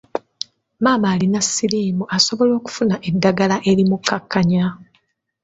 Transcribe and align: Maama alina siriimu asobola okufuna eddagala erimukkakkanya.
Maama 0.83 1.11
alina 1.11 1.39
siriimu 1.49 2.03
asobola 2.15 2.51
okufuna 2.59 2.95
eddagala 3.09 3.55
erimukkakkanya. 3.69 4.65